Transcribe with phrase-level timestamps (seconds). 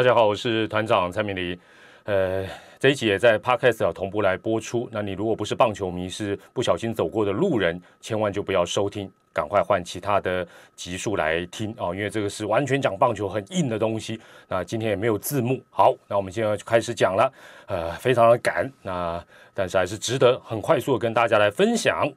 [0.00, 1.60] 大家好，我是团长蔡明黎。
[2.04, 2.46] 呃，
[2.78, 4.88] 这一集也在 Podcast 同步来播出。
[4.90, 14.18] 那你如果不是棒球迷，是不小心走过的路人，千万就不要收听，赶快换其他的集数来听哦，因为这个是完全讲棒球很硬的东西。
[14.48, 15.60] 那今天也没有字幕。
[15.68, 17.30] 好，那我们现在就开始讲了。
[17.66, 19.22] 呃，非常的赶，那
[19.52, 22.10] 但是还是值得很快速的跟大家来分享。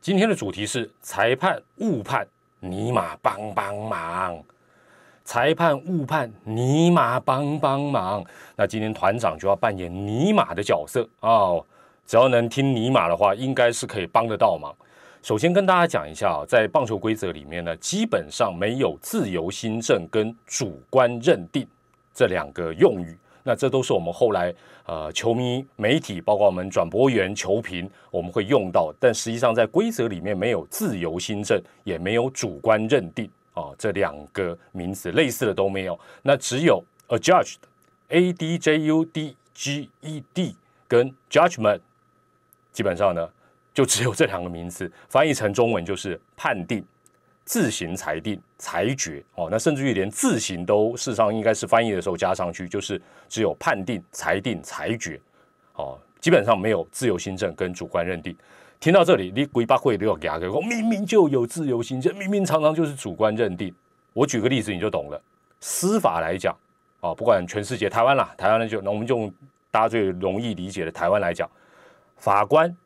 [0.00, 2.24] 今天的主题是裁判误判，
[2.60, 4.40] 尼玛帮帮忙。
[5.24, 8.22] 裁判误判，尼玛帮帮忙！
[8.56, 11.64] 那今天团长就要扮演尼玛的角色哦。
[12.06, 14.74] 只要能听尼玛的话，应该是可以帮得到忙。
[15.22, 21.66] 首先跟大家讲一下啊，在棒球规则里面呢，基本上没有自由新政跟主观认定
[22.12, 23.16] 这两个用语。
[23.42, 28.92] 那这都是我们后来呃球迷、媒体，包括我们转播员、球评，我们会用到。
[29.00, 33.26] 但实际上在规则里面没有自由新政，也没有主观认定。
[33.54, 40.56] 哦，这两个名词类似的都没有，那只有 adjudged，a d j u d g e d
[40.86, 41.80] 跟 judgment，
[42.72, 43.28] 基本上呢
[43.72, 46.84] 就只有这两个名词，翻译成中文就是判定、
[47.44, 49.24] 自行裁定、裁决。
[49.36, 55.20] 哦，那甚至于连自行都事实上应该是翻译的时候加上去，就是只有判定、裁定、裁决。
[55.74, 58.36] 哦，基本上没有自由新政跟主观认定。
[58.84, 63.74] 听到这里，你鬼八会都要牙我明明就有自由行政，明明常常就是主观认定。
[64.12, 65.18] 我举个例子你就懂了。
[65.58, 66.54] 司法来讲，
[67.00, 69.32] 啊，不管全世界，台湾啦，台湾呢就那我们就用
[69.70, 71.50] 大家最容易理解的台湾来讲，
[72.18, 72.76] 法官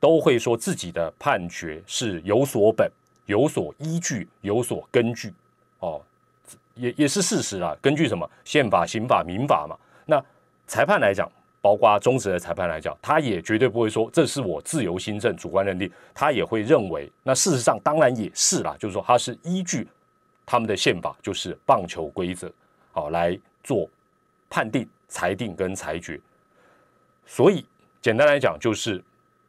[0.00, 2.90] 都会说自己的判决是有所本、
[3.26, 5.32] 有所依据、有所根据。
[5.78, 6.02] 哦，
[6.74, 7.76] 也也是事实啊。
[7.80, 8.28] 根据什么？
[8.44, 9.76] 宪法、刑法、民法嘛。
[10.04, 10.20] 那
[10.66, 11.30] 裁判来讲。
[11.68, 19.86] 包括中职的裁判来讲，他也绝对不会说这是我自由新政、主观认定，他也会认为，那事实上当然也是啦，就是说他是依据
[20.46, 22.50] 他们的宪法，就是棒球规则，
[22.90, 23.86] 好来做
[24.48, 26.18] 判定、裁定跟裁决。
[27.26, 27.66] 所以
[28.00, 29.04] 简单来讲，就是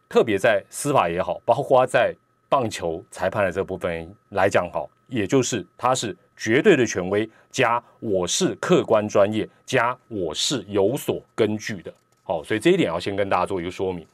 [0.10, 2.14] 特别在司法也好，包括在
[2.50, 6.14] 棒球裁判的这部分来讲，好，也就是他是。
[6.42, 11.94] 绝对的权威加我是客观专业加我是有所根据的，
[12.30, 14.06] 哦，所以这一点要先跟大家做一个说明。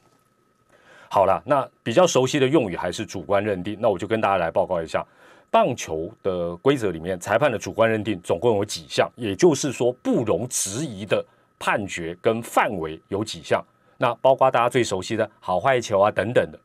[1.08, 5.06] 好了，那比较熟悉的用语还是主观认定，那我就跟大家来报告一下，
[5.50, 11.22] 棒球的规则里面，裁判的主观认定总共有几项，也就是说不容置疑的
[11.58, 13.62] 判决跟范围有几项，
[13.98, 16.58] 那包括大家最熟悉的好坏球啊等等的，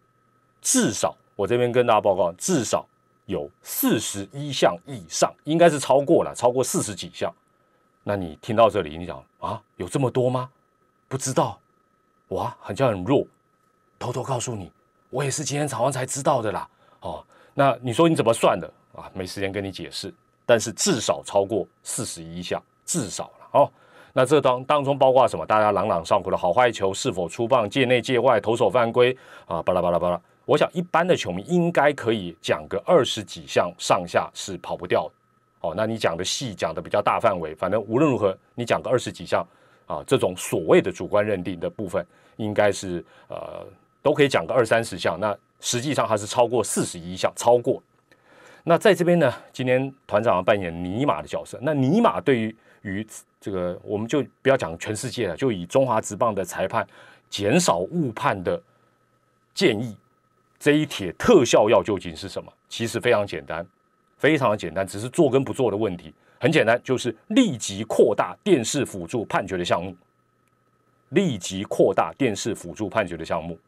[0.61, 2.85] 至少我这边跟大家报告，至少。
[3.27, 7.33] 有四十一项以上，应该是超过了，超过四十几项。
[8.03, 10.49] 那你听到这里，你讲啊，有这么多吗？
[11.11, 11.59] 不知道，
[12.29, 13.27] 哇，好像很弱。
[13.99, 14.71] 偷偷告诉你，
[15.09, 16.65] 我也是今天早上才知道的啦。
[17.01, 17.21] 哦，
[17.53, 19.11] 那你说你怎么算的啊？
[19.13, 20.13] 没时间跟你解释。
[20.45, 23.71] 但是至少超过四十一项，至少了哦。
[24.13, 25.45] 那这当当中包括什么？
[25.45, 29.15] 大家朗朗上口的好坏球是否出棒、界内界外、投手犯规
[29.47, 29.61] 啊？
[29.63, 30.21] 巴拉巴拉巴拉。
[30.45, 35.13] 我想一般的球迷应该可以讲个二十几项上下是跑不掉的
[35.67, 35.73] 哦。
[35.75, 39.45] 那你讲的细，讲的比较大范围，反正无论如何，你讲个二十几项
[39.91, 42.05] 啊，这种所谓的主观认定的部分，
[42.37, 43.65] 应该是呃
[44.01, 45.19] 都可以讲个二三十项。
[45.19, 47.83] 那实际上它是超过四十一项，超过。
[48.63, 51.59] 那在这边呢，今天团长要扮演尼玛的角色。
[51.61, 53.07] 那尼玛对于于
[53.39, 56.87] 这个，我们就不要讲全世界了，就以中华职棒的裁判
[57.29, 58.61] 减少误判的
[59.53, 59.97] 建议。
[60.59, 62.53] 这一帖特效药究竟是什么？
[62.69, 63.65] 其实非常简单，
[64.17, 66.13] 非常简单，只是做跟不做的问题。
[66.41, 69.95] 很简单，就是立即扩大电视辅助判决的项目。
[71.09, 73.59] 立即扩大电视辅助判决的项目，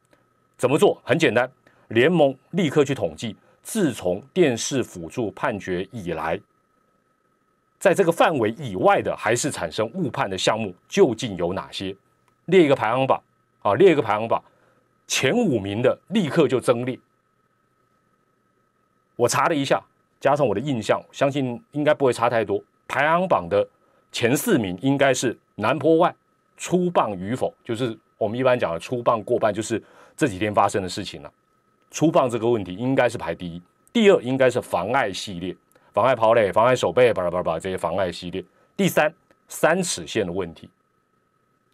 [0.57, 0.99] 怎么做？
[1.05, 1.47] 很简单，
[1.89, 6.39] 联盟立刻去统计，自从电视辅助判决以来，
[7.77, 11.95] 在这个范围以外的还是产生误判的项目究竟有哪些？
[12.45, 13.21] 列一个排行榜
[13.61, 14.43] 啊，列一个排行榜。
[15.05, 16.97] 前五名的立刻就增列。
[19.15, 19.79] 我查了一下，
[20.23, 22.63] 加上我的印象，相信应该不会差太多。
[22.87, 23.67] 排行榜的
[24.09, 26.15] 前四名应该是南坡外
[26.55, 29.83] 出棒与否，就是我们一般讲的出棒过半，就是
[30.15, 31.29] 这几天发生的事情了。
[31.91, 33.61] 出棒这个问题应该是排第一，
[33.91, 35.53] 第二应该是妨碍系列，
[35.91, 38.41] 妨碍跑垒、妨碍手背，巴拉巴拉巴拉这些妨碍系列。
[38.77, 39.13] 第三
[39.49, 40.69] 三尺线的问题，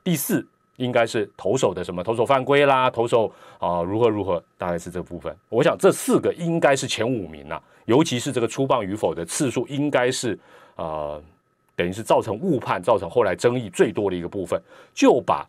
[0.04, 0.44] 第四。
[0.80, 5.36] 应该是投手的什么投手犯规啦，投手啊如何如何，大概是这部分。
[5.50, 10.40] 我想这四个应该是前五名呐，尤其是这个出棒与否的次数，应该是
[10.78, 11.22] 呃
[11.76, 14.60] 等于是造成误判、造成后来争议最多的一个部分。
[14.94, 15.46] 就把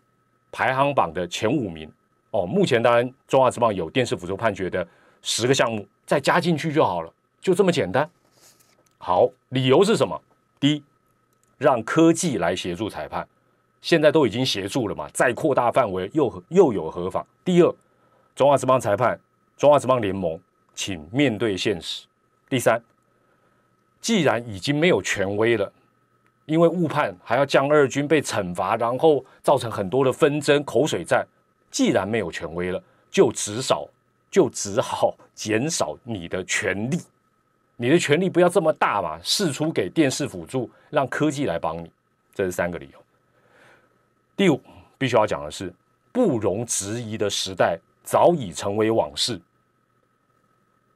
[0.51, 1.89] 排行榜的前五名
[2.33, 4.87] 哦，目前当然中华职棒有电视辅助判决的
[5.23, 8.11] 十个项目，再加进去就好了，就这么简单。
[8.99, 10.21] 好，理由是什么？
[10.59, 10.83] 第一，
[11.57, 13.27] 让科技来协助裁判。
[13.81, 17.27] 现在都已经协助了嘛，再扩大范围又又有何妨？
[17.45, 17.75] 第二，
[18.35, 19.19] 中华职棒裁判、
[19.57, 20.39] 中华职棒联盟，
[20.75, 22.07] 请面对现实。
[22.49, 22.83] 第三，
[24.01, 25.73] 既然已经没有权威了，
[26.47, 31.27] 因为误判还要将二军被惩罚，然后造成很多的纷争、口水战。
[31.71, 33.89] 既然没有权威了，就只少
[34.31, 36.99] 就只好减少你的权利，
[37.77, 41.91] 你的权利不要这么大嘛，试出给电视辅助，让科技来帮你。
[42.35, 43.00] 这是三个理由。
[44.41, 44.59] 第五，
[44.97, 45.71] 必须要讲的是，
[46.13, 49.39] 不容置疑的时代早已成为往事。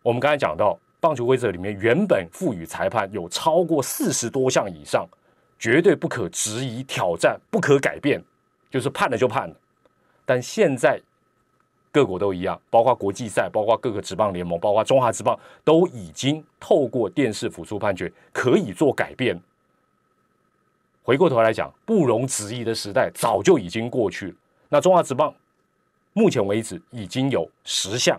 [0.01, 5.07] 我们刚才讲到，棒球规则里面原本赋予裁判有超过四十多项以上，
[5.59, 8.19] 绝对不可质疑、挑战、不可改变，
[8.71, 9.55] 就是判了就判了。
[10.25, 10.99] 但现在
[11.93, 19.39] 各国都一样，包括国际赛，包括各个职棒联盟，包括中华职棒，都已经透过电视辅助判决可以做改变。
[21.05, 24.35] 回过头来讲，不容置疑的时代早就已经过去了。
[24.71, 25.33] 那中华职棒
[26.15, 28.19] 目前为止已经有十项，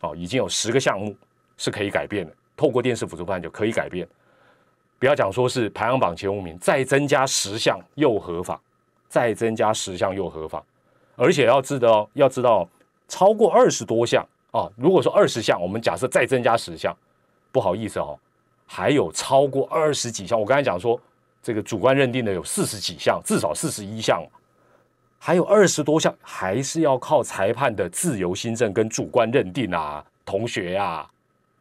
[0.00, 1.14] 哦，已经有十个项目
[1.58, 2.32] 是可以改变的。
[2.56, 4.08] 透过电视辅助判就可以改变。
[4.98, 8.58] 不要讲说是排行榜前五名，再增加十项又合法，
[9.10, 10.64] 再增加十项又合法。
[11.16, 12.66] 而且要知道，要知道
[13.08, 14.66] 超过二十多项啊。
[14.74, 16.96] 如果说二十项，我们假设再增加十项，
[17.52, 18.18] 不好意思哦，
[18.64, 20.40] 还有超过二十几项。
[20.40, 20.98] 我刚才讲说。
[21.46, 24.20] 这个主观认定的有四十几项，至少四十一项，
[25.16, 31.08] 还有二十多项，还是要靠裁判的自由心证跟主观认定啊，同学呀，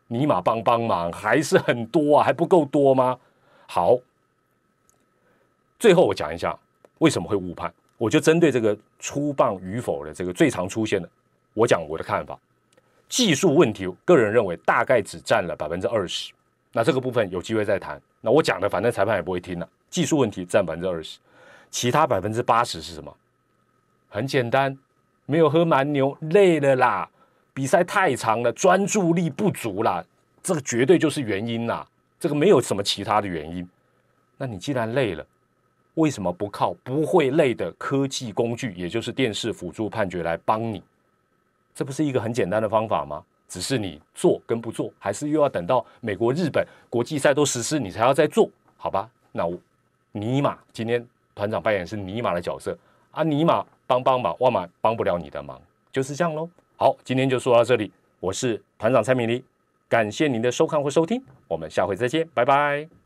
[0.08, 3.20] 尼玛帮帮忙，还是很多啊，还不够多吗？
[3.68, 3.96] 好，
[5.78, 6.58] 最后我讲一下
[6.98, 11.08] 为什么会误判，我就针对这个出棒与否的这个最常出现的，
[11.54, 12.36] 我讲我的看法，
[13.08, 16.34] 技术问题，个人认为大概只占了百分之二十。
[16.72, 18.02] 那这个部分有机会再谈。
[18.26, 19.70] 那我讲的，反正裁判也不会听了。
[19.88, 21.20] 技术问题占百分之二十，
[21.70, 23.16] 其他百分之八十是什么？
[24.10, 24.76] 很简单，
[25.28, 27.08] 没有喝蛮牛，累了啦，
[27.54, 30.04] 比赛太长了，专注力不足啦，
[30.42, 31.88] 这个绝对就是原因啦。
[32.20, 33.70] 这个没有什么其他的原因。
[34.38, 35.24] 那你既然累了，
[35.94, 40.82] 为什么不靠不会累的科技工具，也就是电视辅助判决来帮你？
[41.76, 43.24] 这不是一个很简单的方法吗？
[43.48, 48.50] 只是你做跟不做，还是又要等到美国、日本国际赛都实施，你才要再做？
[48.78, 49.10] 好吧？
[49.32, 49.50] 那
[50.12, 52.78] 尼玛今天团长扮演是尼玛的角色
[53.12, 55.62] 啊，尼玛帮帮忙，万马帮不了你的忙，
[55.92, 56.50] 就是这样喽。
[56.78, 59.44] 好，今天就说到这里，我是团长蔡明黎，
[59.88, 63.05] 感谢您的收看或收听，我们下回再见，拜拜。